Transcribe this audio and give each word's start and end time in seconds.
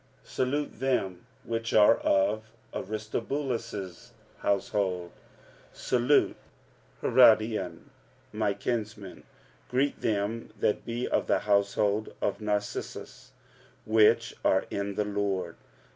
Salute 0.23 0.79
them 0.79 1.27
which 1.43 1.75
are 1.75 1.97
of 1.97 2.49
Aristobulus' 2.73 4.13
household. 4.39 5.11
45:016:011 5.11 5.11
Salute 5.77 6.35
Herodion 7.03 7.77
my 8.33 8.51
kinsman. 8.55 9.23
Greet 9.69 10.01
them 10.01 10.49
that 10.59 10.85
be 10.87 11.07
of 11.07 11.27
the 11.27 11.37
household 11.41 12.15
of 12.19 12.41
Narcissus, 12.41 13.33
which 13.85 14.33
are 14.43 14.65
in 14.71 14.95
the 14.95 15.05
Lord. 15.05 15.55